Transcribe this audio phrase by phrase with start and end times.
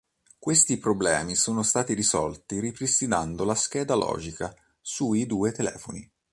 [0.39, 6.11] Questi problemi sono stati risolti ripristinando la scheda logica sui due telefoni.